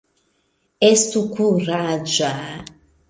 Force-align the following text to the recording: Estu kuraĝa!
Estu 0.87 1.21
kuraĝa! 1.35 2.33